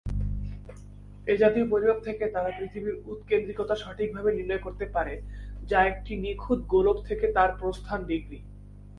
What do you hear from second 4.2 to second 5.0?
নির্ণয় করতে